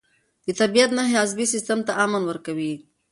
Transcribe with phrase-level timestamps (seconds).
[0.45, 2.73] د طبیعت نښې عصبي سیستم ته امن ورکوي.